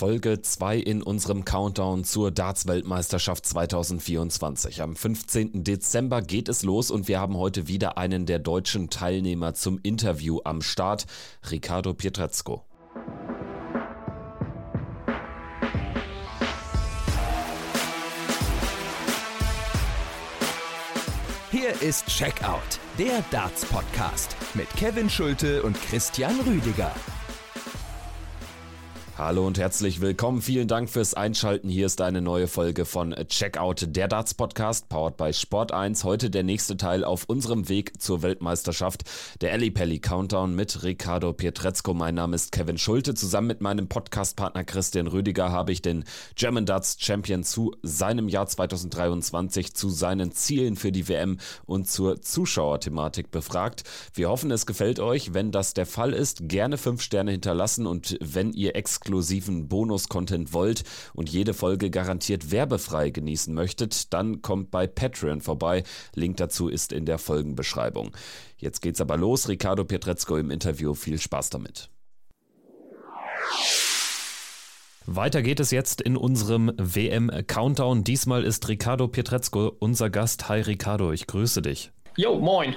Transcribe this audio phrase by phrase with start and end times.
[0.00, 4.80] Folge 2 in unserem Countdown zur Darts-Weltmeisterschaft 2024.
[4.80, 5.62] Am 15.
[5.62, 10.38] Dezember geht es los und wir haben heute wieder einen der deutschen Teilnehmer zum Interview
[10.42, 11.04] am Start,
[11.50, 12.64] Ricardo Pietrezco.
[21.50, 26.90] Hier ist Checkout, der Darts-Podcast mit Kevin Schulte und Christian Rüdiger.
[29.22, 30.40] Hallo und herzlich willkommen.
[30.40, 31.68] Vielen Dank fürs Einschalten.
[31.68, 36.04] Hier ist eine neue Folge von Checkout, der Darts Podcast, powered by Sport 1.
[36.04, 39.02] Heute der nächste Teil auf unserem Weg zur Weltmeisterschaft,
[39.42, 41.92] der Ali Pelli Countdown mit Ricardo Pietrezco.
[41.92, 43.12] Mein Name ist Kevin Schulte.
[43.12, 48.46] Zusammen mit meinem Podcastpartner Christian Rüdiger habe ich den German Darts Champion zu seinem Jahr
[48.46, 53.84] 2023, zu seinen Zielen für die WM und zur Zuschauerthematik befragt.
[54.14, 55.34] Wir hoffen, es gefällt euch.
[55.34, 60.52] Wenn das der Fall ist, gerne fünf Sterne hinterlassen und wenn ihr exklusiv exklusiven Bonus-Content
[60.52, 65.82] wollt und jede Folge garantiert werbefrei genießen möchtet, dann kommt bei Patreon vorbei.
[66.14, 68.12] Link dazu ist in der Folgenbeschreibung.
[68.56, 69.48] Jetzt geht's aber los.
[69.48, 70.94] Ricardo Pietrezco im Interview.
[70.94, 71.90] Viel Spaß damit.
[75.06, 78.04] Weiter geht es jetzt in unserem WM-Countdown.
[78.04, 80.48] Diesmal ist Ricardo Pietrezco unser Gast.
[80.48, 81.90] Hi Ricardo, ich grüße dich.
[82.16, 82.76] Jo, moin.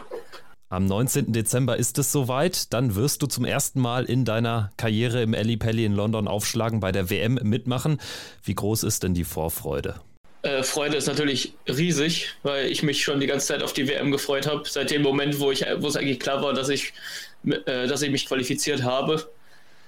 [0.74, 1.34] Am 19.
[1.34, 2.74] Dezember ist es soweit.
[2.74, 6.80] Dann wirst du zum ersten Mal in deiner Karriere im Ali Pelli in London aufschlagen,
[6.80, 8.02] bei der WM mitmachen.
[8.44, 10.02] Wie groß ist denn die Vorfreude?
[10.42, 14.10] Äh, Freude ist natürlich riesig, weil ich mich schon die ganze Zeit auf die WM
[14.10, 14.64] gefreut habe.
[14.68, 16.94] Seit dem Moment, wo, ich, wo es eigentlich klar war, dass ich,
[17.46, 19.30] äh, dass ich mich qualifiziert habe.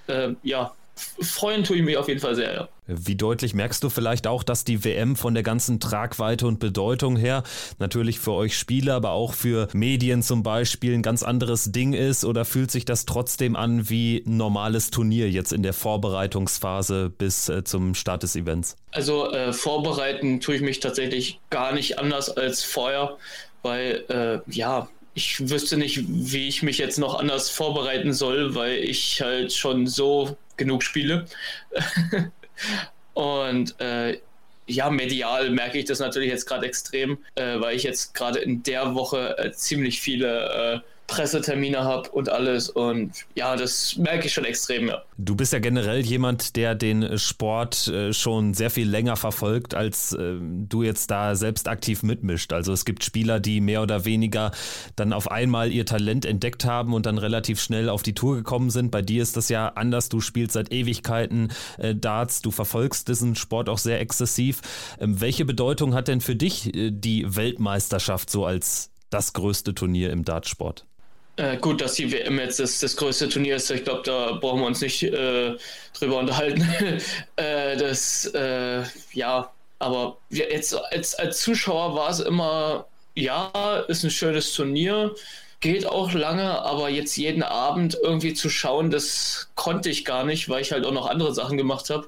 [0.06, 2.70] Äh, ja, freuen tue ich mich auf jeden Fall sehr, ja.
[2.88, 7.18] Wie deutlich merkst du vielleicht auch, dass die WM von der ganzen Tragweite und Bedeutung
[7.18, 7.44] her
[7.80, 12.26] natürlich für euch Spieler, aber auch für Medien zum Beispiel ein ganz anderes Ding ist
[12.26, 17.50] oder fühlt sich das trotzdem an wie ein normales Turnier jetzt in der Vorbereitungsphase bis
[17.50, 18.76] äh, zum Start des Events?
[18.92, 23.18] Also äh, vorbereiten tue ich mich tatsächlich gar nicht anders als vorher,
[23.64, 28.76] weil äh, ja, ich wüsste nicht, wie ich mich jetzt noch anders vorbereiten soll, weil
[28.76, 31.26] ich halt schon so genug spiele.
[33.14, 34.20] Und äh,
[34.68, 38.64] ja, medial merke ich das natürlich jetzt gerade extrem, äh, weil ich jetzt gerade in
[38.64, 42.70] der Woche äh, ziemlich viele äh, Pressetermine habe und alles.
[42.70, 45.04] Und ja, das merke ich schon extrem, ja.
[45.18, 50.14] Du bist ja generell jemand, der den Sport äh, schon sehr viel länger verfolgt, als
[50.14, 52.54] äh, du jetzt da selbst aktiv mitmischt.
[52.54, 54.52] Also es gibt Spieler, die mehr oder weniger
[54.96, 58.70] dann auf einmal ihr Talent entdeckt haben und dann relativ schnell auf die Tour gekommen
[58.70, 58.92] sind.
[58.92, 60.10] Bei dir ist das ja anders.
[60.10, 64.62] Du spielst seit Ewigkeiten äh, Darts, du verfolgst diesen Sport auch sehr exzessiv.
[65.00, 70.26] Ähm, welche Bedeutung hat denn für dich die Weltmeisterschaft so als das größte Turnier im
[70.26, 70.86] Dartsport?
[71.38, 74.62] Äh, gut, dass die WM jetzt das, das größte Turnier ist, ich glaube, da brauchen
[74.62, 75.58] wir uns nicht äh,
[75.94, 76.66] drüber unterhalten.
[77.36, 84.12] äh, das, äh, ja, aber jetzt als, als Zuschauer war es immer, ja, ist ein
[84.12, 85.14] schönes Turnier,
[85.60, 90.48] geht auch lange, aber jetzt jeden Abend irgendwie zu schauen, das konnte ich gar nicht,
[90.48, 92.08] weil ich halt auch noch andere Sachen gemacht habe.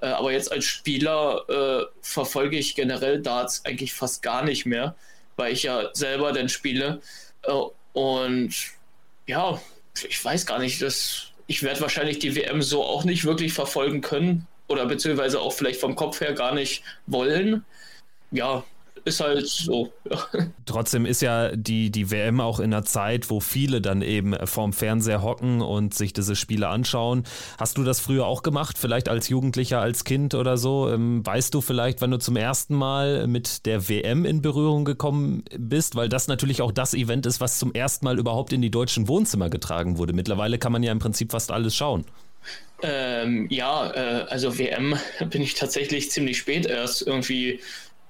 [0.00, 4.96] Äh, aber jetzt als Spieler äh, verfolge ich generell Darts eigentlich fast gar nicht mehr,
[5.36, 7.00] weil ich ja selber dann spiele
[7.96, 8.54] und
[9.26, 9.58] ja,
[10.06, 14.02] ich weiß gar nicht, dass ich werde wahrscheinlich die WM so auch nicht wirklich verfolgen
[14.02, 17.64] können oder beziehungsweise auch vielleicht vom Kopf her gar nicht wollen.
[18.32, 18.64] Ja,
[19.04, 19.92] ist halt so.
[20.64, 24.72] Trotzdem ist ja die, die WM auch in einer Zeit, wo viele dann eben vorm
[24.72, 27.24] Fernseher hocken und sich diese Spiele anschauen.
[27.58, 30.90] Hast du das früher auch gemacht, vielleicht als Jugendlicher, als Kind oder so?
[30.90, 35.44] Ähm, weißt du vielleicht, wann du zum ersten Mal mit der WM in Berührung gekommen
[35.56, 35.94] bist?
[35.94, 39.08] Weil das natürlich auch das Event ist, was zum ersten Mal überhaupt in die deutschen
[39.08, 40.12] Wohnzimmer getragen wurde.
[40.12, 42.04] Mittlerweile kann man ja im Prinzip fast alles schauen.
[42.82, 44.96] Ähm, ja, äh, also WM
[45.30, 47.60] bin ich tatsächlich ziemlich spät erst irgendwie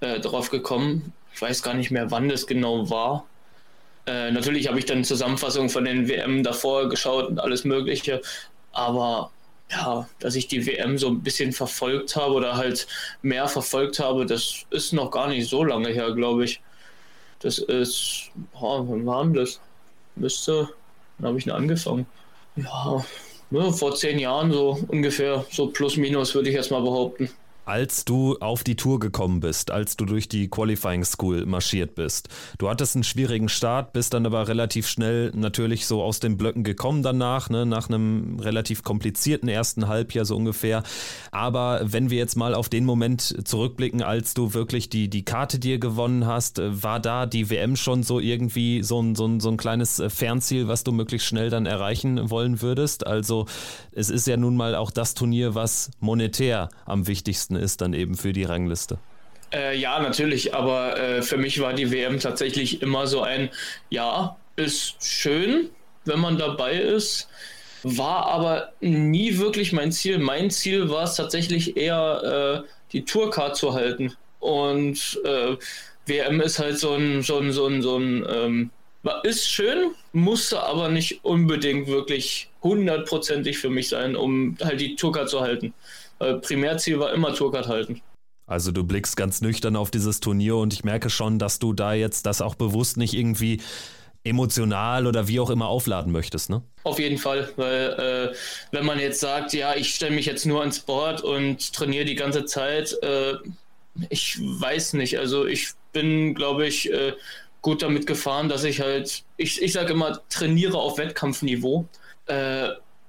[0.00, 1.12] äh, drauf gekommen.
[1.34, 3.26] Ich weiß gar nicht mehr, wann das genau war.
[4.06, 8.22] Äh, natürlich habe ich dann Zusammenfassungen von den WM davor geschaut und alles Mögliche,
[8.72, 9.30] aber
[9.70, 12.86] ja, dass ich die WM so ein bisschen verfolgt habe oder halt
[13.22, 16.60] mehr verfolgt habe, das ist noch gar nicht so lange her, glaube ich.
[17.40, 19.60] Das ist, oh, wann war denn das?
[20.14, 20.68] Müsste,
[21.18, 22.06] wann habe ich denn angefangen?
[22.54, 23.04] Ja,
[23.50, 27.28] ne, vor zehn Jahren so ungefähr, so plus minus würde ich jetzt mal behaupten.
[27.66, 32.28] Als du auf die Tour gekommen bist, als du durch die Qualifying School marschiert bist.
[32.58, 36.62] Du hattest einen schwierigen Start, bist dann aber relativ schnell natürlich so aus den Blöcken
[36.62, 40.84] gekommen danach, ne, nach einem relativ komplizierten ersten Halbjahr so ungefähr.
[41.32, 45.58] Aber wenn wir jetzt mal auf den Moment zurückblicken, als du wirklich die, die Karte
[45.58, 49.48] dir gewonnen hast, war da die WM schon so irgendwie so ein, so ein, so
[49.48, 53.06] ein kleines Fernziel, was du möglichst schnell dann erreichen wollen würdest?
[53.06, 53.46] Also
[53.90, 58.16] es ist ja nun mal auch das Turnier, was monetär am wichtigsten ist dann eben
[58.16, 58.98] für die Rangliste.
[59.52, 63.50] Äh, ja, natürlich, aber äh, für mich war die WM tatsächlich immer so ein,
[63.90, 65.70] ja, ist schön,
[66.04, 67.28] wenn man dabei ist,
[67.82, 70.18] war aber nie wirklich mein Ziel.
[70.18, 74.14] Mein Ziel war es tatsächlich eher, äh, die Tourcard zu halten.
[74.40, 75.56] Und äh,
[76.06, 78.70] WM ist halt so ein, so ein, so ein, so ein ähm,
[79.22, 85.28] ist schön, musste aber nicht unbedingt wirklich hundertprozentig für mich sein, um halt die Tourcard
[85.28, 85.74] zu halten.
[86.18, 88.00] Äh, Primärziel war immer Tourcard halten.
[88.46, 91.94] Also du blickst ganz nüchtern auf dieses Turnier und ich merke schon, dass du da
[91.94, 93.60] jetzt das auch bewusst nicht irgendwie
[94.22, 96.62] emotional oder wie auch immer aufladen möchtest, ne?
[96.84, 98.36] Auf jeden Fall, weil äh,
[98.72, 102.14] wenn man jetzt sagt, ja, ich stelle mich jetzt nur ans Board und trainiere die
[102.14, 103.34] ganze Zeit, äh,
[104.10, 105.18] ich weiß nicht.
[105.18, 107.14] Also ich bin, glaube ich, äh,
[107.62, 111.86] gut damit gefahren, dass ich halt, ich, ich sage immer, trainiere auf Wettkampfniveau.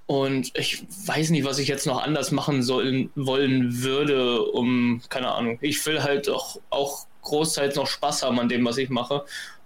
[0.07, 5.33] Und ich weiß nicht, was ich jetzt noch anders machen sollen wollen würde, um, keine
[5.33, 5.59] Ahnung.
[5.62, 9.25] Ich will halt auch, auch großteils noch Spaß haben an dem, was ich mache.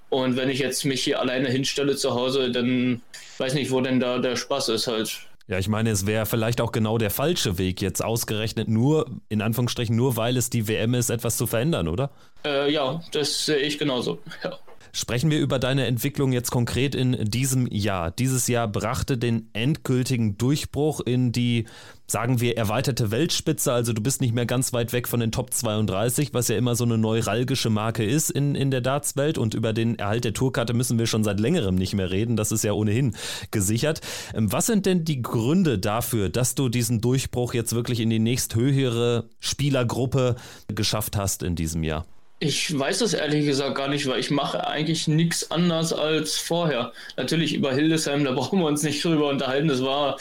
[0.10, 3.02] Und wenn ich jetzt mich hier alleine hinstelle zu Hause, dann
[3.38, 5.22] weiß nicht, wo denn da der Spaß ist halt.
[5.48, 9.42] Ja, ich meine, es wäre vielleicht auch genau der falsche Weg, jetzt ausgerechnet nur, in
[9.42, 12.10] Anführungsstrichen, nur weil es die WM ist, etwas zu verändern, oder?
[12.44, 14.20] Äh, ja, das sehe ich genauso.
[14.44, 14.58] Ja.
[14.94, 18.12] Sprechen wir über deine Entwicklung jetzt konkret in diesem Jahr.
[18.12, 21.66] Dieses Jahr brachte den endgültigen Durchbruch in die,
[22.08, 23.72] sagen wir, erweiterte Weltspitze.
[23.72, 26.76] Also du bist nicht mehr ganz weit weg von den Top 32, was ja immer
[26.76, 29.38] so eine neuralgische Marke ist in, in der Dartswelt.
[29.38, 32.36] Und über den Erhalt der Tourkarte müssen wir schon seit längerem nicht mehr reden.
[32.36, 33.16] Das ist ja ohnehin
[33.52, 34.02] gesichert.
[34.34, 38.20] Ähm, was sind denn die Gründe dafür, dass du diesen Durchbruch jetzt wirklich in die
[38.20, 40.36] nächsthöhere Spielergruppe
[40.68, 42.06] geschafft hast in diesem Jahr?
[42.44, 46.92] Ich weiß es ehrlich gesagt gar nicht, weil ich mache eigentlich nichts anders als vorher.
[47.16, 49.68] Natürlich über Hildesheim, da brauchen wir uns nicht drüber unterhalten.
[49.68, 50.18] Das war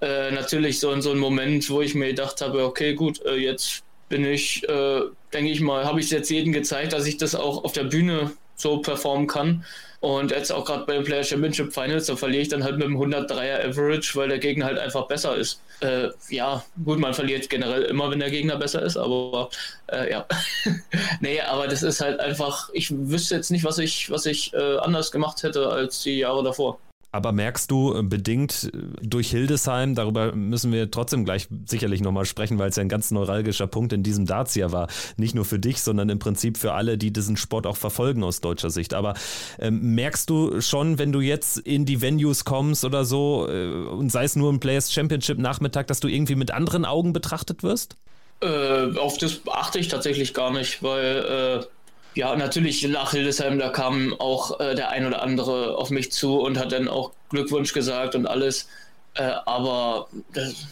[0.00, 3.84] äh, natürlich so, so ein Moment, wo ich mir gedacht habe, okay, gut, äh, jetzt
[4.08, 7.36] bin ich, äh, denke ich mal, habe ich es jetzt jedem gezeigt, dass ich das
[7.36, 8.32] auch auf der Bühne
[8.62, 9.64] so performen kann.
[10.00, 12.88] Und jetzt auch gerade bei den Player Championship Finals, da verliere ich dann halt mit
[12.88, 15.60] dem 103er Average, weil der Gegner halt einfach besser ist.
[15.80, 19.48] Äh, ja, gut, man verliert generell immer, wenn der Gegner besser ist, aber
[19.92, 20.26] äh, ja.
[21.20, 24.78] nee, aber das ist halt einfach, ich wüsste jetzt nicht, was ich, was ich äh,
[24.78, 26.80] anders gemacht hätte als die Jahre davor.
[27.12, 32.24] Aber merkst du äh, bedingt äh, durch Hildesheim, darüber müssen wir trotzdem gleich sicherlich nochmal
[32.24, 34.88] sprechen, weil es ja ein ganz neuralgischer Punkt in diesem Darts-Jahr war.
[35.18, 38.40] Nicht nur für dich, sondern im Prinzip für alle, die diesen Sport auch verfolgen aus
[38.40, 38.94] deutscher Sicht.
[38.94, 39.12] Aber
[39.58, 44.10] ähm, merkst du schon, wenn du jetzt in die Venues kommst oder so, äh, und
[44.10, 47.96] sei es nur ein Players Championship Nachmittag, dass du irgendwie mit anderen Augen betrachtet wirst?
[48.40, 51.66] Äh, auf das achte ich tatsächlich gar nicht, weil äh,
[52.14, 56.40] ja, natürlich nach Hildesheim, da kam auch äh, der ein oder andere auf mich zu
[56.40, 58.68] und hat dann auch Glückwunsch gesagt und alles.
[59.14, 60.66] Äh, aber das,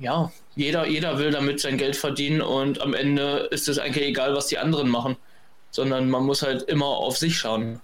[0.00, 4.34] ja, jeder, jeder will damit sein Geld verdienen und am Ende ist es eigentlich egal,
[4.34, 5.16] was die anderen machen,
[5.70, 7.80] sondern man muss halt immer auf sich schauen.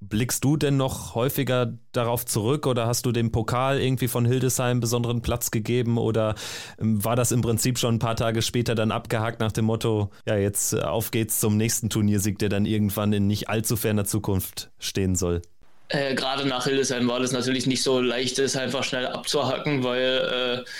[0.00, 4.80] Blickst du denn noch häufiger darauf zurück oder hast du dem Pokal irgendwie von Hildesheim
[4.80, 6.34] besonderen Platz gegeben oder
[6.80, 10.10] ähm, war das im Prinzip schon ein paar Tage später dann abgehakt nach dem Motto,
[10.26, 14.06] ja, jetzt äh, auf geht's zum nächsten Turniersieg, der dann irgendwann in nicht allzu ferner
[14.06, 15.42] Zukunft stehen soll?
[15.88, 20.64] Äh, Gerade nach Hildesheim war das natürlich nicht so leicht, es einfach schnell abzuhacken, weil
[20.64, 20.70] äh,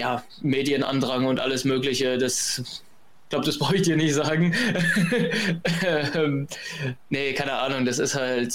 [0.00, 2.82] ja, Medienandrang und alles Mögliche, das
[3.28, 4.54] glaube, das brauche ich dir nicht sagen.
[6.14, 6.46] ähm,
[7.08, 8.54] nee, keine Ahnung, das ist halt,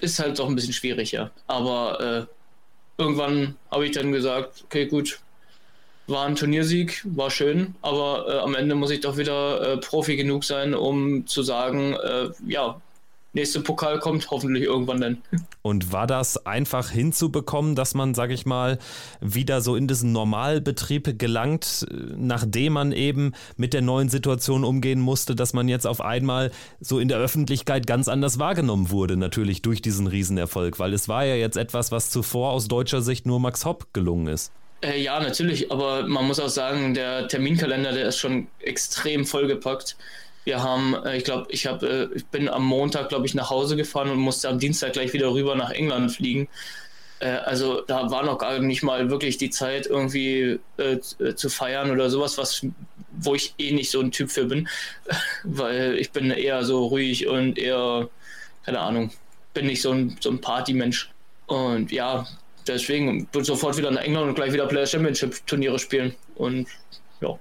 [0.00, 1.30] ist halt doch ein bisschen schwierig, ja.
[1.46, 5.20] Aber äh, irgendwann habe ich dann gesagt, okay, gut,
[6.08, 10.16] war ein Turniersieg, war schön, aber äh, am Ende muss ich doch wieder äh, Profi
[10.16, 12.80] genug sein, um zu sagen, äh, ja,
[13.38, 15.22] nächste Pokal kommt hoffentlich irgendwann dann.
[15.62, 18.78] Und war das einfach hinzubekommen, dass man, sag ich mal,
[19.20, 25.34] wieder so in diesen Normalbetrieb gelangt, nachdem man eben mit der neuen Situation umgehen musste,
[25.34, 29.82] dass man jetzt auf einmal so in der Öffentlichkeit ganz anders wahrgenommen wurde, natürlich durch
[29.82, 33.64] diesen Riesenerfolg, weil es war ja jetzt etwas, was zuvor aus deutscher Sicht nur Max
[33.64, 34.52] Hopp gelungen ist.
[34.80, 39.96] Äh, ja, natürlich, aber man muss auch sagen, der Terminkalender, der ist schon extrem vollgepackt.
[40.48, 43.50] Wir haben, äh, ich glaube, ich habe, äh, ich bin am Montag, glaube ich, nach
[43.50, 46.48] Hause gefahren und musste am Dienstag gleich wieder rüber nach England fliegen.
[47.20, 50.58] Äh, also da war noch gar nicht mal wirklich die Zeit, irgendwie
[51.34, 52.64] zu feiern oder sowas, was
[53.12, 54.68] wo ich eh nicht so ein Typ für bin,
[55.44, 58.08] weil ich bin eher so ruhig und eher,
[58.64, 59.10] keine Ahnung,
[59.52, 61.10] bin nicht so ein, so ein Partymensch.
[61.46, 62.26] Und ja,
[62.66, 66.14] deswegen bin sofort wieder nach England und gleich wieder Player Championship Turniere spielen.
[66.36, 66.68] Und
[67.20, 67.38] ja.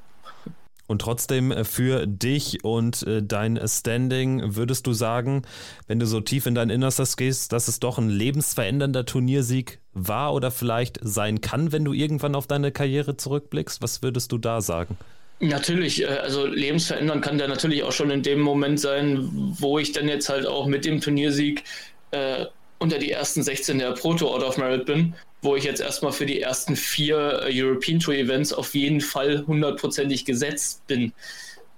[0.88, 5.44] Und trotzdem äh, für dich und äh, dein Standing würdest du sagen,
[5.88, 10.34] wenn du so tief in dein Innerstes gehst, dass es doch ein lebensverändernder Turniersieg war
[10.34, 13.82] oder vielleicht sein kann, wenn du irgendwann auf deine Karriere zurückblickst?
[13.82, 14.98] Was würdest du da sagen?
[15.39, 19.29] Natürlich, äh, also lebensverändern kann der natürlich auch schon in dem Moment sein,
[19.60, 21.63] wo ich dann jetzt halt auch mit dem Turniersieg
[22.12, 22.46] äh,
[22.79, 26.25] unter die ersten 16 der Proto Out of Merit bin wo ich jetzt erstmal für
[26.25, 31.13] die ersten vier äh, European Tour Events auf jeden Fall hundertprozentig gesetzt bin.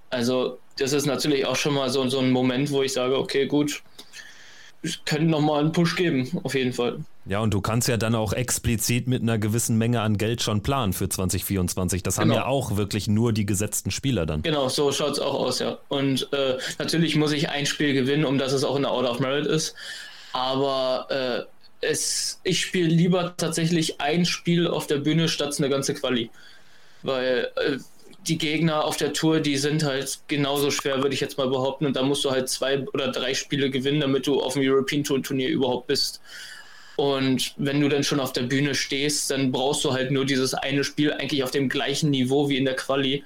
[0.08, 3.46] Also das ist natürlich auch schon mal so, so ein Moment, wo ich sage, okay,
[3.46, 3.82] gut,
[4.82, 7.00] ich könnte nochmal einen Push geben, auf jeden Fall.
[7.26, 10.62] Ja, und du kannst ja dann auch explizit mit einer gewissen Menge an Geld schon
[10.62, 12.02] planen für 2024.
[12.02, 12.34] Das genau.
[12.34, 14.42] haben ja auch wirklich nur die gesetzten Spieler dann.
[14.42, 15.78] Genau, so schaut es auch aus, ja.
[15.88, 19.10] Und äh, natürlich muss ich ein Spiel gewinnen, um dass es auch in der Order
[19.10, 19.74] of Merit ist.
[20.32, 25.94] Aber äh, es, ich spiele lieber tatsächlich ein Spiel auf der Bühne statt eine ganze
[25.94, 26.30] Quali.
[27.02, 27.78] Weil äh,
[28.26, 31.86] die Gegner auf der Tour, die sind halt genauso schwer, würde ich jetzt mal behaupten.
[31.86, 35.04] Und da musst du halt zwei oder drei Spiele gewinnen, damit du auf dem European
[35.04, 36.20] Tour Turnier überhaupt bist.
[36.96, 40.52] Und wenn du dann schon auf der Bühne stehst, dann brauchst du halt nur dieses
[40.52, 43.24] eine Spiel eigentlich auf dem gleichen Niveau wie in der Quali.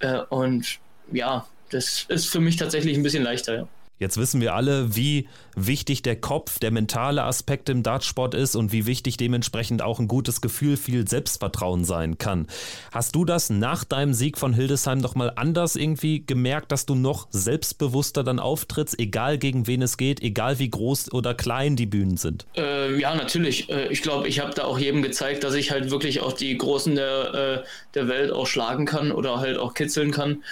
[0.00, 0.80] Äh, und
[1.12, 3.68] ja, das ist für mich tatsächlich ein bisschen leichter, ja.
[4.02, 8.72] Jetzt wissen wir alle, wie wichtig der Kopf, der mentale Aspekt im Dartsport ist und
[8.72, 12.48] wie wichtig dementsprechend auch ein gutes Gefühl, viel Selbstvertrauen sein kann.
[12.90, 17.28] Hast du das nach deinem Sieg von Hildesheim nochmal anders irgendwie gemerkt, dass du noch
[17.30, 22.16] selbstbewusster dann auftrittst, egal gegen wen es geht, egal wie groß oder klein die Bühnen
[22.16, 22.44] sind?
[22.56, 23.70] Äh, ja, natürlich.
[23.70, 26.58] Äh, ich glaube, ich habe da auch jedem gezeigt, dass ich halt wirklich auch die
[26.58, 30.42] Großen der, äh, der Welt auch schlagen kann oder halt auch kitzeln kann.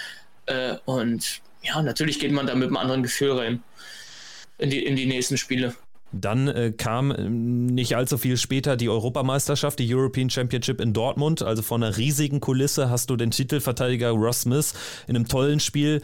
[0.45, 3.63] Äh, und ja, natürlich geht man da mit einem anderen Gefühl rein
[4.57, 5.75] in die, in die nächsten Spiele.
[6.11, 11.41] Dann äh, kam äh, nicht allzu viel später die Europameisterschaft, die European Championship in Dortmund.
[11.41, 14.73] Also von einer riesigen Kulisse hast du den Titelverteidiger Ross Smith
[15.07, 16.01] in einem tollen Spiel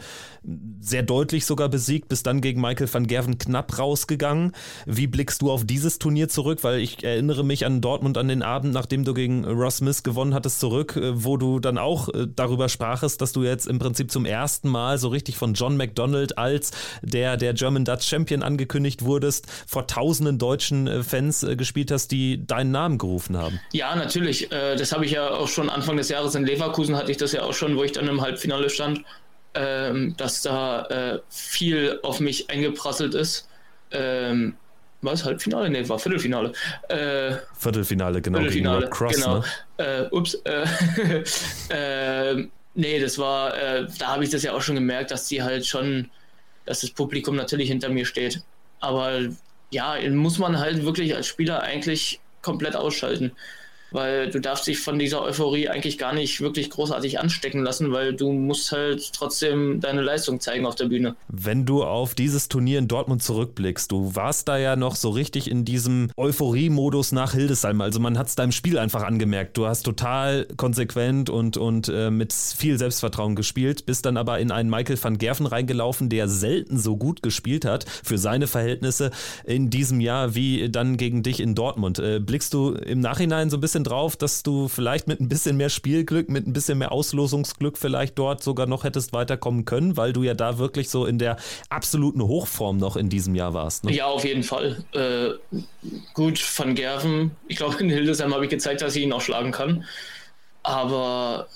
[0.80, 4.52] sehr deutlich sogar besiegt, bis dann gegen Michael van Gerven knapp rausgegangen.
[4.86, 6.60] Wie blickst du auf dieses Turnier zurück?
[6.62, 10.34] Weil ich erinnere mich an Dortmund an den Abend, nachdem du gegen Ross Smith gewonnen
[10.34, 14.10] hattest, zurück, äh, wo du dann auch äh, darüber sprachest, dass du jetzt im Prinzip
[14.10, 16.70] zum ersten Mal so richtig von John McDonald als
[17.02, 22.46] der, der German Dutch Champion angekündigt wurdest, vor tausenden deutschen äh, Fans gespielt hast, die
[22.46, 23.60] deinen Namen gerufen haben.
[23.72, 24.48] Ja, natürlich.
[24.50, 27.42] Das habe ich ja auch schon Anfang des Jahres in Leverkusen hatte ich das ja
[27.42, 29.04] auch schon, wo ich dann im Halbfinale stand
[29.54, 33.48] ähm, dass da äh, viel auf mich eingeprasselt ist.
[33.90, 34.54] Ähm,
[35.00, 35.24] was?
[35.24, 35.70] Halbfinale?
[35.70, 36.52] Ne, war Viertelfinale.
[36.88, 38.38] Äh, Viertelfinale, genau.
[38.38, 39.38] Viertelfinale, Cross, genau.
[39.78, 40.08] Ne?
[40.10, 40.34] Äh, ups.
[40.44, 41.24] Äh,
[42.34, 45.42] äh, nee, das war, äh, da habe ich das ja auch schon gemerkt, dass die
[45.42, 46.10] halt schon,
[46.64, 48.42] dass das Publikum natürlich hinter mir steht.
[48.80, 49.20] Aber
[49.70, 53.32] ja, muss man halt wirklich als Spieler eigentlich komplett ausschalten
[53.90, 58.14] weil du darfst dich von dieser Euphorie eigentlich gar nicht wirklich großartig anstecken lassen, weil
[58.14, 61.16] du musst halt trotzdem deine Leistung zeigen auf der Bühne.
[61.28, 65.50] Wenn du auf dieses Turnier in Dortmund zurückblickst, du warst da ja noch so richtig
[65.50, 69.82] in diesem Euphorie-Modus nach Hildesheim, also man hat es deinem Spiel einfach angemerkt, du hast
[69.82, 74.98] total konsequent und, und äh, mit viel Selbstvertrauen gespielt, bist dann aber in einen Michael
[75.02, 79.10] van Gerven reingelaufen, der selten so gut gespielt hat für seine Verhältnisse
[79.44, 81.98] in diesem Jahr wie dann gegen dich in Dortmund.
[81.98, 85.28] Äh, blickst du im Nachhinein so ein bisschen bisschen drauf, dass du vielleicht mit ein
[85.28, 89.96] bisschen mehr Spielglück, mit ein bisschen mehr Auslosungsglück vielleicht dort sogar noch hättest weiterkommen können,
[89.96, 91.36] weil du ja da wirklich so in der
[91.68, 93.84] absoluten Hochform noch in diesem Jahr warst.
[93.84, 93.92] Ne?
[93.92, 94.84] Ja, auf jeden Fall.
[94.92, 95.58] Äh,
[96.14, 99.52] gut, Van Gerven, ich glaube, in Hildesheim habe ich gezeigt, dass ich ihn auch schlagen
[99.52, 99.84] kann.
[100.62, 101.48] Aber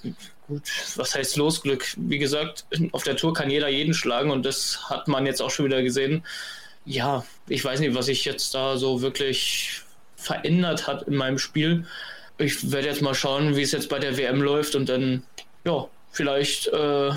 [0.47, 0.63] gut,
[0.97, 1.95] was heißt Losglück?
[1.97, 5.51] Wie gesagt, auf der Tour kann jeder jeden schlagen und das hat man jetzt auch
[5.51, 6.25] schon wieder gesehen.
[6.85, 9.83] Ja, ich weiß nicht, was ich jetzt da so wirklich
[10.23, 11.85] verändert hat in meinem Spiel.
[12.39, 15.23] Ich werde jetzt mal schauen, wie es jetzt bei der WM läuft und dann,
[15.65, 17.11] ja, vielleicht äh,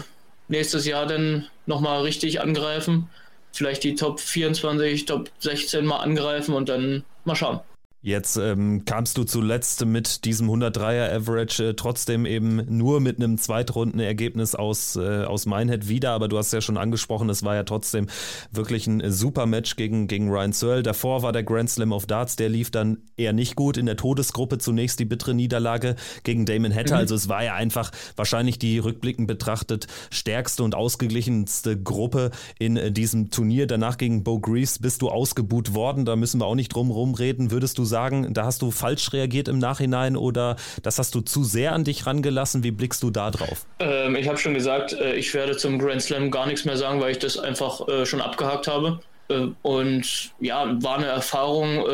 [0.48, 3.10] nächstes Jahr dann nochmal richtig angreifen.
[3.52, 7.62] Vielleicht die Top 24, Top 16 mal angreifen und dann mal schauen.
[8.06, 13.40] Jetzt ähm, kamst du zuletzt mit diesem 103er Average äh, trotzdem eben nur mit einem
[13.40, 17.64] Zweitrundenergebnis aus, äh, aus Minehead wieder, aber du hast ja schon angesprochen, es war ja
[17.64, 18.06] trotzdem
[18.52, 20.84] wirklich ein super Match gegen, gegen Ryan Searle.
[20.84, 23.76] Davor war der Grand Slam of Darts, der lief dann eher nicht gut.
[23.76, 26.94] In der Todesgruppe zunächst die bittere Niederlage gegen Damon Hatter.
[26.94, 27.00] Mhm.
[27.00, 32.92] Also es war ja einfach wahrscheinlich die rückblickend betrachtet stärkste und ausgeglichenste Gruppe in äh,
[32.92, 33.66] diesem Turnier.
[33.66, 37.50] Danach gegen Bo Greaves bist du ausgebuht worden, da müssen wir auch nicht drum rumreden.
[37.50, 41.22] Würdest du sagen, sagen, da hast du falsch reagiert im Nachhinein oder das hast du
[41.22, 42.62] zu sehr an dich rangelassen?
[42.62, 43.66] Wie blickst du da drauf?
[43.80, 47.00] Ähm, ich habe schon gesagt, äh, ich werde zum Grand Slam gar nichts mehr sagen,
[47.00, 49.00] weil ich das einfach äh, schon abgehakt habe.
[49.30, 51.86] Äh, und ja, war eine Erfahrung.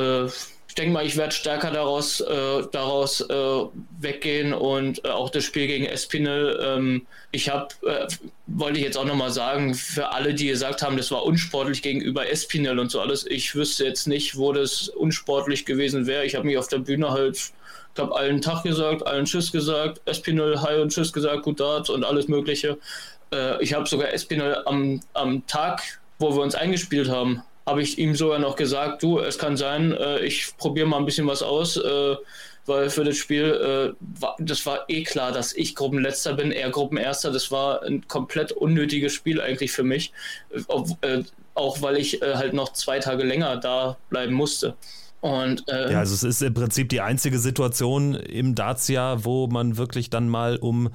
[0.71, 3.65] Ich denke mal, ich werde stärker daraus, äh, daraus äh,
[3.99, 6.57] weggehen und äh, auch das Spiel gegen Espinel.
[6.63, 8.07] Ähm, ich habe, äh,
[8.47, 12.29] wollte ich jetzt auch nochmal sagen, für alle, die gesagt haben, das war unsportlich gegenüber
[12.29, 16.23] Espinel und so alles, ich wüsste jetzt nicht, wo das unsportlich gewesen wäre.
[16.23, 19.99] Ich habe mich auf der Bühne halt, ich habe allen Tag gesagt, allen Tschüss gesagt,
[20.05, 22.77] Espinel Hi und Tschüss gesagt, Gut Darts und alles Mögliche.
[23.33, 27.97] Äh, ich habe sogar Espinel am, am Tag, wo wir uns eingespielt haben, habe ich
[27.97, 31.43] ihm sogar noch gesagt, du, es kann sein, äh, ich probiere mal ein bisschen was
[31.43, 32.15] aus, äh,
[32.65, 36.69] weil für das Spiel, äh, war, das war eh klar, dass ich Gruppenletzter bin, er
[36.69, 37.31] Gruppenerster.
[37.31, 40.11] Das war ein komplett unnötiges Spiel eigentlich für mich,
[40.51, 44.75] äh, auch weil ich äh, halt noch zwei Tage länger da bleiben musste.
[45.21, 49.77] Und, äh, ja, also es ist im Prinzip die einzige Situation im Dacia, wo man
[49.77, 50.89] wirklich dann mal um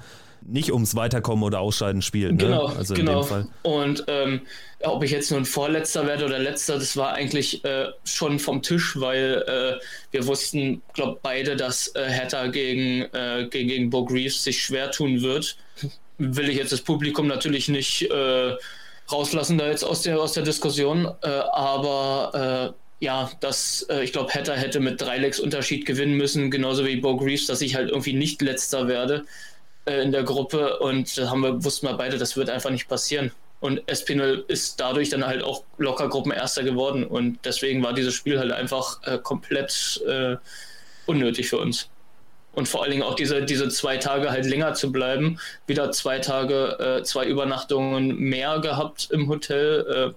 [0.47, 2.31] nicht ums Weiterkommen oder Ausscheiden spielt.
[2.33, 2.45] Ne?
[2.45, 3.27] Genau, also genau.
[3.63, 4.41] Und ähm,
[4.81, 8.99] ob ich jetzt nun Vorletzter werde oder Letzter, das war eigentlich äh, schon vom Tisch,
[8.99, 14.43] weil äh, wir wussten, glaube beide, dass äh, Hertha gegen, äh, gegen, gegen Bo Greaves
[14.43, 15.57] sich schwer tun wird.
[16.17, 18.55] Will ich jetzt das Publikum natürlich nicht äh,
[19.11, 24.55] rauslassen da jetzt aus der, aus der Diskussion, äh, aber ja, das, ich glaube, Hatter
[24.55, 28.13] hätte mit drei Lecks Unterschied gewinnen müssen, genauso wie Bo Greaves, dass ich halt irgendwie
[28.13, 29.23] nicht letzter werde
[29.87, 32.87] äh, in der Gruppe und da haben wir, wussten wir beide, das wird einfach nicht
[32.87, 33.31] passieren.
[33.59, 38.37] Und Espinel ist dadurch dann halt auch locker Gruppenerster geworden und deswegen war dieses Spiel
[38.37, 40.35] halt einfach äh, komplett äh,
[41.07, 41.89] unnötig für uns.
[42.53, 46.19] Und vor allen Dingen auch diese, diese zwei Tage halt länger zu bleiben, wieder zwei
[46.19, 50.15] Tage, äh, zwei Übernachtungen mehr gehabt im Hotel.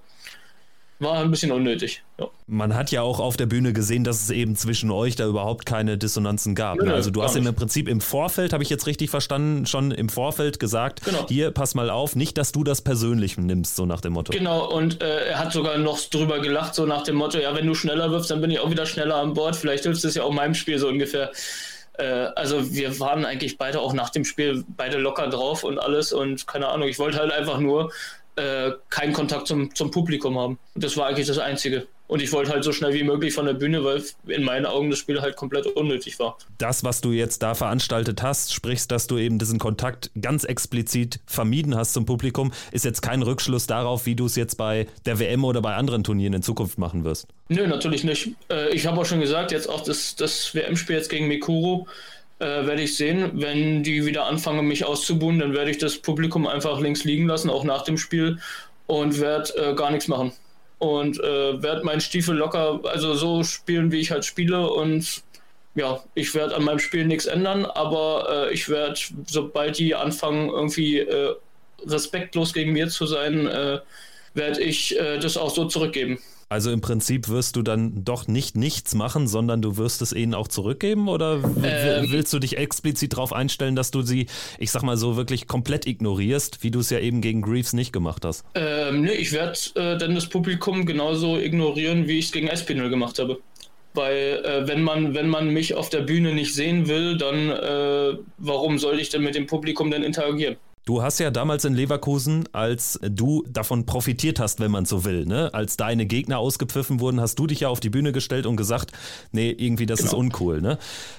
[1.01, 2.03] War ein bisschen unnötig.
[2.19, 2.29] Ja.
[2.47, 5.65] Man hat ja auch auf der Bühne gesehen, dass es eben zwischen euch da überhaupt
[5.65, 6.77] keine Dissonanzen gab.
[6.77, 6.93] Ne?
[6.93, 10.11] Also du hast ihm im Prinzip im Vorfeld, habe ich jetzt richtig verstanden, schon im
[10.11, 11.27] Vorfeld gesagt, genau.
[11.27, 14.31] hier, pass mal auf, nicht, dass du das persönlich nimmst, so nach dem Motto.
[14.31, 17.67] Genau, und äh, er hat sogar noch drüber gelacht, so nach dem Motto, ja, wenn
[17.67, 19.57] du schneller wirfst, dann bin ich auch wieder schneller an Bord.
[19.57, 21.31] Vielleicht hilft es ja auch meinem Spiel so ungefähr.
[21.95, 22.05] Äh,
[22.37, 26.47] also wir waren eigentlich beide auch nach dem Spiel beide locker drauf und alles und
[26.47, 27.91] keine Ahnung, ich wollte halt einfach nur
[28.37, 30.59] äh, keinen Kontakt zum, zum Publikum haben.
[30.75, 31.87] Das war eigentlich das Einzige.
[32.11, 34.91] Und ich wollte halt so schnell wie möglich von der Bühne, weil in meinen Augen
[34.91, 36.39] das Spiel halt komplett unnötig war.
[36.59, 41.21] Das, was du jetzt da veranstaltet hast, sprichst, dass du eben diesen Kontakt ganz explizit
[41.25, 45.21] vermieden hast zum Publikum, ist jetzt kein Rückschluss darauf, wie du es jetzt bei der
[45.21, 47.29] WM oder bei anderen Turnieren in Zukunft machen wirst.
[47.49, 48.31] Nö, natürlich nicht.
[48.51, 51.87] Äh, ich habe auch schon gesagt, jetzt auch das, das WM-Spiel jetzt gegen Mikuru,
[52.41, 53.33] äh, werde ich sehen.
[53.35, 57.51] Wenn die wieder anfangen, mich auszubuhen, dann werde ich das Publikum einfach links liegen lassen,
[57.51, 58.39] auch nach dem Spiel,
[58.87, 60.33] und werde äh, gar nichts machen.
[60.79, 64.69] Und äh, werde meinen Stiefel locker, also so spielen, wie ich halt spiele.
[64.71, 65.23] Und
[65.75, 70.49] ja, ich werde an meinem Spiel nichts ändern, aber äh, ich werde, sobald die anfangen,
[70.49, 71.35] irgendwie äh,
[71.87, 73.81] respektlos gegen mir zu sein, äh,
[74.33, 76.21] werde ich das auch so zurückgeben.
[76.51, 80.35] Also im Prinzip wirst du dann doch nicht nichts machen, sondern du wirst es ihnen
[80.35, 81.09] auch zurückgeben?
[81.09, 84.27] Oder ähm, willst du dich explizit darauf einstellen, dass du sie,
[84.59, 87.93] ich sag mal so, wirklich komplett ignorierst, wie du es ja eben gegen Greaves nicht
[87.93, 88.45] gemacht hast?
[88.57, 92.91] Ähm, nee, ich werde äh, dann das Publikum genauso ignorieren, wie ich es gegen Espinel
[92.91, 93.39] gemacht habe.
[93.95, 98.19] Weil äh, wenn man wenn man mich auf der Bühne nicht sehen will, dann äh,
[98.39, 100.57] warum soll ich denn mit dem Publikum denn interagieren?
[100.91, 105.25] Du hast ja damals in Leverkusen, als du davon profitiert hast, wenn man so will,
[105.25, 105.55] ne?
[105.55, 108.91] als deine Gegner ausgepfiffen wurden, hast du dich ja auf die Bühne gestellt und gesagt,
[109.31, 110.11] nee, irgendwie das genau.
[110.11, 110.61] ist uncool.
[110.61, 110.79] Ne?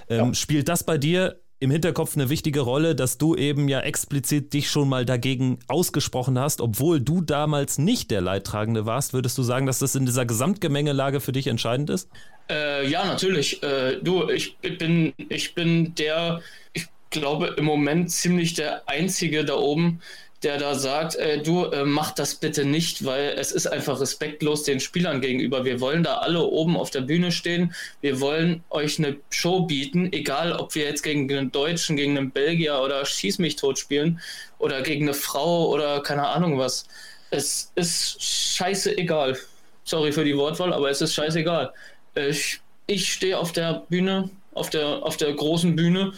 [0.09, 0.33] Ähm, ja.
[0.33, 4.69] Spielt das bei dir im Hinterkopf eine wichtige Rolle, dass du eben ja explizit dich
[4.69, 9.13] schon mal dagegen ausgesprochen hast, obwohl du damals nicht der Leidtragende warst.
[9.13, 12.09] Würdest du sagen, dass das in dieser Gesamtgemengelage für dich entscheidend ist?
[12.49, 13.63] Äh, ja, natürlich.
[13.63, 16.41] Äh, du, ich bin, ich bin der,
[16.73, 20.01] ich glaube, im Moment ziemlich der Einzige da oben,
[20.43, 24.63] der da sagt, äh, du äh, mach das bitte nicht, weil es ist einfach respektlos
[24.63, 25.65] den Spielern gegenüber.
[25.65, 27.75] Wir wollen da alle oben auf der Bühne stehen.
[28.01, 32.31] Wir wollen euch eine Show bieten, egal ob wir jetzt gegen einen Deutschen, gegen einen
[32.31, 34.19] Belgier oder Schieß mich tot spielen
[34.57, 36.87] oder gegen eine Frau oder keine Ahnung was.
[37.29, 39.37] Es ist scheiße egal.
[39.83, 41.71] Sorry für die Wortwahl, aber es ist scheißegal.
[42.15, 46.13] Ich, ich stehe auf der Bühne, auf der, auf der großen Bühne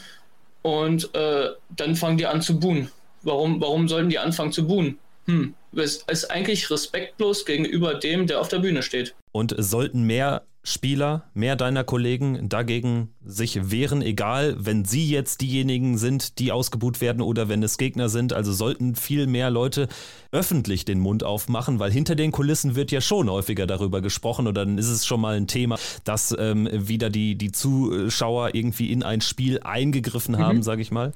[0.63, 2.89] und äh, dann fangen die an zu buhen.
[3.21, 4.97] Warum, warum sollten die anfangen zu buhen?
[5.27, 9.13] Hm, es ist eigentlich respektlos gegenüber dem, der auf der Bühne steht.
[9.33, 15.97] Und sollten mehr Spieler, mehr deiner Kollegen dagegen sich wehren, egal wenn sie jetzt diejenigen
[15.97, 18.31] sind, die ausgebuht werden oder wenn es Gegner sind.
[18.31, 19.89] Also sollten viel mehr Leute
[20.31, 24.65] öffentlich den Mund aufmachen, weil hinter den Kulissen wird ja schon häufiger darüber gesprochen oder
[24.65, 29.03] dann ist es schon mal ein Thema, dass ähm, wieder die, die Zuschauer irgendwie in
[29.03, 30.63] ein Spiel eingegriffen haben, mhm.
[30.63, 31.11] sage ich mal.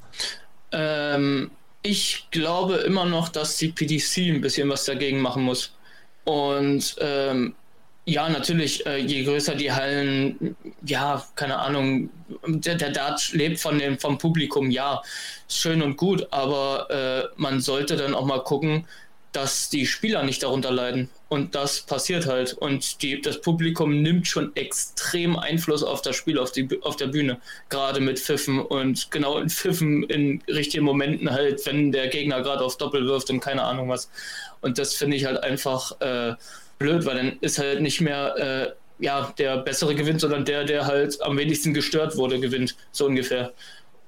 [0.74, 1.52] Ähm,
[1.84, 5.74] ich glaube immer noch, dass die PDC ein bisschen was dagegen machen muss.
[6.26, 7.56] Und ähm,
[8.08, 12.10] ja, natürlich, äh, je größer die Hallen, ja, keine Ahnung,
[12.48, 15.02] der, der Dart lebt von dem, vom Publikum, ja,
[15.50, 18.88] schön und gut, aber äh, man sollte dann auch mal gucken,
[19.34, 21.10] dass die Spieler nicht darunter leiden.
[21.28, 22.54] Und das passiert halt.
[22.54, 27.08] Und die, das Publikum nimmt schon extrem Einfluss auf das Spiel, auf, die, auf der
[27.08, 27.42] Bühne.
[27.68, 32.64] Gerade mit Pfiffen und genau in Pfiffen in richtigen Momenten halt, wenn der Gegner gerade
[32.64, 34.10] auf Doppel wirft und keine Ahnung was.
[34.62, 36.00] Und das finde ich halt einfach.
[36.00, 36.36] Äh,
[36.78, 40.86] blöd, weil dann ist halt nicht mehr äh, ja, der bessere gewinnt, sondern der, der
[40.86, 43.54] halt am wenigsten gestört wurde, gewinnt, so ungefähr.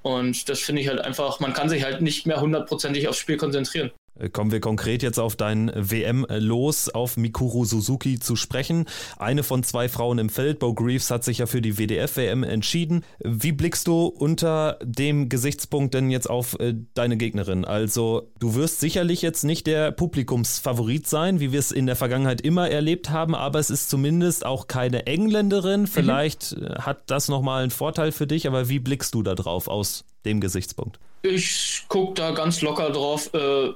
[0.02, 3.36] Und das finde ich halt einfach, man kann sich halt nicht mehr hundertprozentig aufs Spiel
[3.36, 3.90] konzentrieren.
[4.20, 8.86] Äh, kommen wir konkret jetzt auf dein WM-Los auf Mikuru Suzuki zu sprechen.
[9.18, 13.04] Eine von zwei Frauen im Feld, Bo Greaves, hat sich ja für die WDF-WM entschieden.
[13.18, 17.64] Wie blickst du unter dem Gesichtspunkt denn jetzt auf äh, deine Gegnerin?
[17.64, 22.40] Also, du wirst sicherlich jetzt nicht der Publikumsfavorit sein, wie wir es in der Vergangenheit
[22.40, 25.82] immer erlebt haben, aber es ist zumindest auch keine Engländerin.
[25.82, 25.86] Mhm.
[25.86, 26.74] Vielleicht mhm.
[26.74, 30.40] hat das nochmal einen Vorteil für dich, aber wie blickst du da drauf aus dem
[30.40, 30.98] Gesichtspunkt?
[31.22, 33.32] Ich gucke da ganz locker drauf.
[33.34, 33.70] Äh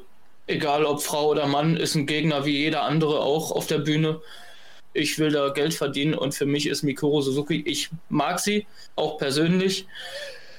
[0.47, 4.21] egal ob Frau oder Mann, ist ein Gegner wie jeder andere auch auf der Bühne.
[4.93, 9.19] Ich will da Geld verdienen und für mich ist Mikuro Suzuki, ich mag sie, auch
[9.19, 9.87] persönlich,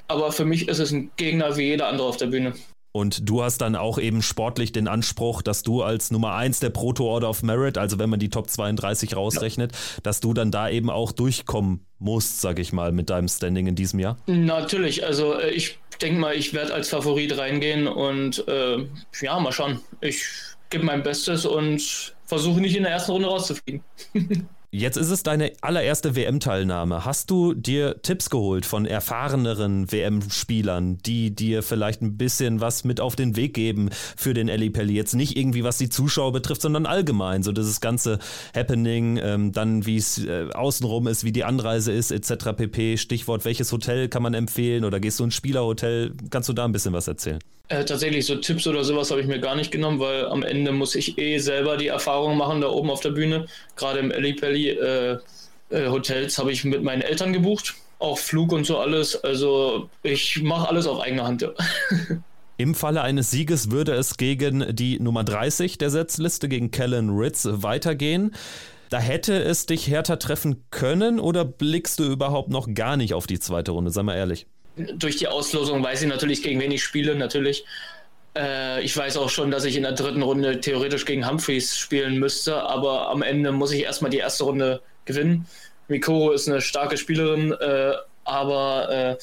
[0.07, 2.53] aber für mich ist es ein Gegner wie jeder andere auf der Bühne.
[2.95, 6.69] Und du hast dann auch eben sportlich den Anspruch, dass du als Nummer 1 der
[6.69, 9.77] Proto Order of Merit, also wenn man die Top 32 rausrechnet, ja.
[10.03, 13.75] dass du dann da eben auch durchkommen musst, sag ich mal, mit deinem Standing in
[13.75, 14.17] diesem Jahr?
[14.27, 18.85] Natürlich, also äh, ich denke mal, ich werde als Favorit reingehen und äh,
[19.21, 19.81] ja, mal schauen.
[20.01, 20.25] Ich
[20.69, 23.83] gebe mein Bestes und versuche nicht in der ersten Runde rauszufliegen.
[24.77, 27.05] Jetzt ist es deine allererste WM-Teilnahme.
[27.05, 32.99] Hast du dir Tipps geholt von erfahreneren WM-Spielern, die dir vielleicht ein bisschen was mit
[32.99, 34.93] auf den Weg geben für den Eli Pelli?
[34.93, 37.41] Jetzt nicht irgendwie, was die Zuschauer betrifft, sondern allgemein.
[37.41, 38.19] So dieses ganze
[38.53, 42.47] Happening, ähm, dann wie es äh, außenrum ist, wie die Anreise ist, etc.
[42.57, 42.97] pp.
[42.97, 46.11] Stichwort, welches Hotel kann man empfehlen oder gehst du ins Spielerhotel?
[46.31, 47.39] Kannst du da ein bisschen was erzählen?
[47.67, 50.71] Äh, tatsächlich, so Tipps oder sowas habe ich mir gar nicht genommen, weil am Ende
[50.71, 53.47] muss ich eh selber die Erfahrung machen da oben auf der Bühne.
[53.75, 55.17] Gerade im Ellipelli äh,
[55.69, 59.15] äh, Hotels habe ich mit meinen Eltern gebucht, auch Flug und so alles.
[59.23, 61.49] Also ich mache alles auf eigene Hand.
[62.57, 67.45] Im Falle eines Sieges würde es gegen die Nummer 30 der Setzliste, gegen Kellen Ritz,
[67.51, 68.33] weitergehen.
[68.89, 73.27] Da hätte es dich härter treffen können oder blickst du überhaupt noch gar nicht auf
[73.27, 73.91] die zweite Runde?
[73.91, 74.45] Sei mal ehrlich
[74.75, 77.65] durch die Auslosung weiß ich natürlich, gegen wen ich spiele, natürlich.
[78.35, 82.19] Äh, ich weiß auch schon, dass ich in der dritten Runde theoretisch gegen Humphreys spielen
[82.19, 85.47] müsste, aber am Ende muss ich erstmal die erste Runde gewinnen.
[85.87, 89.17] Mikoro ist eine starke Spielerin, äh, aber äh,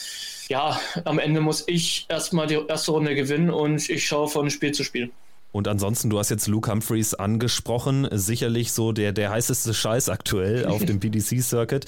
[0.48, 4.72] ja, am Ende muss ich erstmal die erste Runde gewinnen und ich schaue von Spiel
[4.72, 5.10] zu Spiel.
[5.52, 10.66] Und ansonsten, du hast jetzt Luke Humphreys angesprochen, sicherlich so der, der heißeste Scheiß aktuell
[10.66, 11.84] auf dem PDC-Circuit.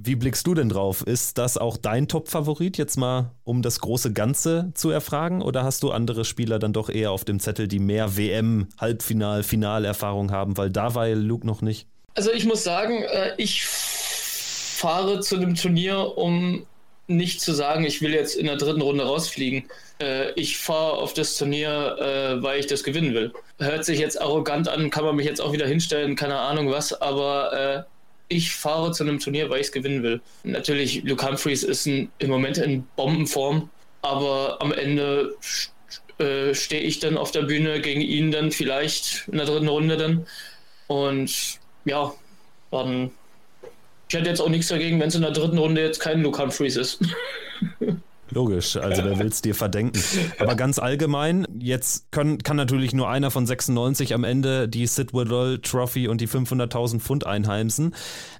[0.00, 1.02] Wie blickst du denn drauf?
[1.02, 5.42] Ist das auch dein Top-Favorit, jetzt mal um das große Ganze zu erfragen?
[5.42, 9.42] Oder hast du andere Spieler dann doch eher auf dem Zettel, die mehr WM, Halbfinal,
[9.42, 10.56] Finalerfahrung haben?
[10.56, 11.88] Weil da war Luke noch nicht.
[12.14, 16.66] Also ich muss sagen, äh, ich fahre zu dem Turnier, um
[17.06, 19.64] nicht zu sagen, ich will jetzt in der dritten Runde rausfliegen.
[20.00, 23.32] Äh, ich fahre auf das Turnier, äh, weil ich das gewinnen will.
[23.58, 27.00] Hört sich jetzt arrogant an, kann man mich jetzt auch wieder hinstellen, keine Ahnung was,
[27.00, 27.92] aber äh,
[28.28, 30.20] ich fahre zu einem Turnier, weil ich es gewinnen will.
[30.42, 33.68] Natürlich, Luke Humphreys ist ein, im Moment in Bombenform,
[34.00, 35.36] aber am Ende
[36.18, 39.96] äh, stehe ich dann auf der Bühne gegen ihn dann vielleicht in der dritten Runde
[39.96, 40.26] dann.
[40.86, 42.14] Und ja,
[42.70, 43.10] dann
[44.12, 46.38] ich hätte jetzt auch nichts dagegen, wenn es in der dritten Runde jetzt kein Luke
[46.38, 46.98] Humphreys ist.
[48.30, 50.02] Logisch, also wer will es dir verdenken?
[50.38, 55.14] Aber ganz allgemein, jetzt können, kann natürlich nur einer von 96 am Ende die Sid
[55.14, 57.94] Woodall Trophy und die 500.000 Pfund einheimsen.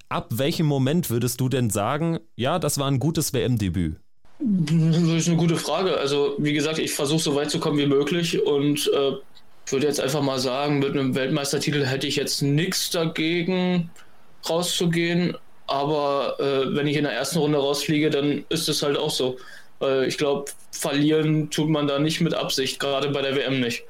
[0.09, 3.95] Ab welchem Moment würdest du denn sagen, ja, das war ein gutes WM-Debüt?
[4.39, 5.97] Das ist eine gute Frage.
[5.97, 9.13] Also, wie gesagt, ich versuche so weit zu kommen wie möglich und äh,
[9.71, 13.89] würde jetzt einfach mal sagen, mit einem Weltmeistertitel hätte ich jetzt nichts dagegen
[14.47, 15.35] rauszugehen.
[15.73, 19.37] Aber äh, wenn ich in der ersten Runde rausfliege, dann ist es halt auch so.
[19.81, 23.83] Äh, ich glaube, verlieren tut man da nicht mit Absicht, gerade bei der WM nicht.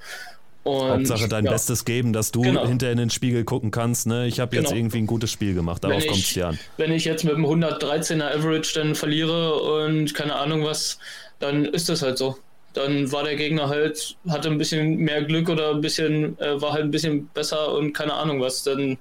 [0.63, 1.51] Und, Hauptsache dein ja.
[1.51, 2.65] Bestes geben, dass du genau.
[2.65, 4.07] hinterher in den Spiegel gucken kannst.
[4.07, 4.27] Ne?
[4.27, 4.77] Ich habe jetzt genau.
[4.77, 6.59] irgendwie ein gutes Spiel gemacht, darauf kommt es dir an.
[6.77, 10.99] Wenn ich jetzt mit einem 113er Average dann verliere und keine Ahnung was,
[11.39, 12.37] dann ist das halt so.
[12.75, 16.71] Dann war der Gegner halt, hatte ein bisschen mehr Glück oder ein bisschen, äh, war
[16.71, 18.63] halt ein bisschen besser und keine Ahnung was.
[18.63, 18.97] Dann,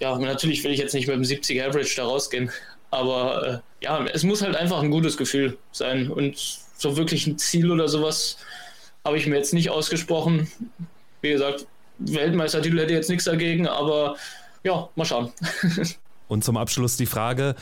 [0.00, 2.50] ja, natürlich will ich jetzt nicht mit einem 70er Average da rausgehen.
[2.90, 6.10] Aber äh, ja, es muss halt einfach ein gutes Gefühl sein.
[6.10, 6.36] Und
[6.76, 8.38] so wirklich ein Ziel oder sowas
[9.04, 10.50] habe ich mir jetzt nicht ausgesprochen.
[11.20, 11.66] Wie gesagt,
[11.98, 14.16] Weltmeistertitel hätte jetzt nichts dagegen, aber
[14.64, 15.32] ja, mal schauen.
[16.28, 17.54] Und zum Abschluss die Frage: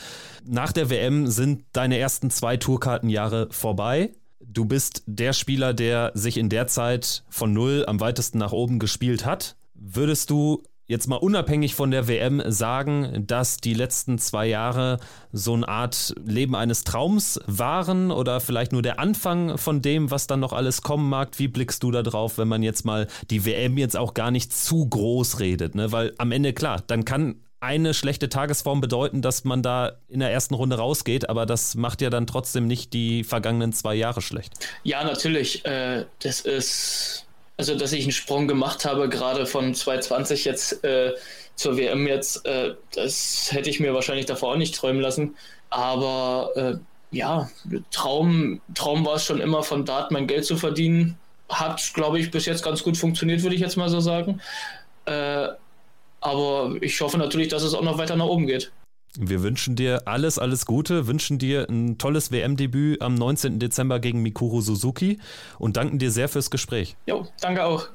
[0.45, 4.11] Nach der WM sind deine ersten zwei Tourkartenjahre vorbei.
[4.39, 8.79] Du bist der Spieler, der sich in der Zeit von null am weitesten nach oben
[8.79, 9.55] gespielt hat.
[9.73, 14.97] Würdest du jetzt mal unabhängig von der WM sagen, dass die letzten zwei Jahre
[15.31, 20.25] so eine Art Leben eines Traums waren oder vielleicht nur der Anfang von dem, was
[20.25, 21.37] dann noch alles kommen mag?
[21.37, 24.51] Wie blickst du da drauf, wenn man jetzt mal die WM jetzt auch gar nicht
[24.51, 25.75] zu groß redet?
[25.75, 25.91] Ne?
[25.91, 30.31] Weil am Ende, klar, dann kann eine schlechte Tagesform bedeuten, dass man da in der
[30.31, 34.53] ersten Runde rausgeht, aber das macht ja dann trotzdem nicht die vergangenen zwei Jahre schlecht.
[34.83, 35.65] Ja, natürlich.
[35.65, 37.27] Äh, das ist
[37.59, 41.13] also dass ich einen Sprung gemacht habe, gerade von 2020 jetzt äh,
[41.55, 45.35] zur WM jetzt, äh, das hätte ich mir wahrscheinlich davor auch nicht träumen lassen.
[45.69, 46.75] Aber äh,
[47.11, 47.49] ja,
[47.91, 51.17] Traum, Traum war es schon immer, von Dart mein Geld zu verdienen.
[51.49, 54.39] Hat, glaube ich, bis jetzt ganz gut funktioniert, würde ich jetzt mal so sagen.
[55.03, 55.49] Äh,
[56.21, 58.71] aber ich hoffe natürlich, dass es auch noch weiter nach oben geht.
[59.17, 63.59] Wir wünschen dir alles, alles Gute, wünschen dir ein tolles WM-Debüt am 19.
[63.59, 65.19] Dezember gegen Mikuru Suzuki
[65.57, 66.95] und danken dir sehr fürs Gespräch.
[67.07, 67.89] Jo, danke auch.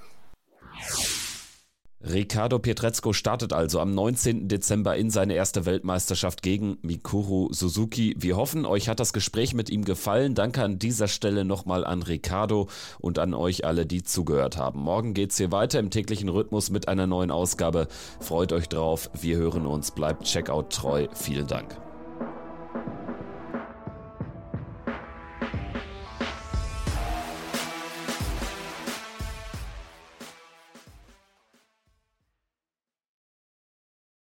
[2.07, 4.47] Ricardo Pietrezco startet also am 19.
[4.47, 8.15] Dezember in seine erste Weltmeisterschaft gegen Mikuru Suzuki.
[8.19, 10.35] Wir hoffen, euch hat das Gespräch mit ihm gefallen.
[10.35, 12.69] Danke an dieser Stelle nochmal an Ricardo
[13.01, 14.81] und an euch alle, die zugehört haben.
[14.81, 17.89] Morgen geht es hier weiter im täglichen Rhythmus mit einer neuen Ausgabe.
[18.21, 19.09] Freut euch drauf.
[19.19, 19.91] Wir hören uns.
[19.91, 21.09] Bleibt Checkout treu.
[21.15, 21.84] Vielen Dank.